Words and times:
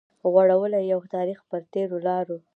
غوړولي 0.31 0.81
يو 0.93 0.99
تاريخ 1.13 1.39
پر 1.49 1.61
تېرو 1.73 1.97
لارو 2.07 2.37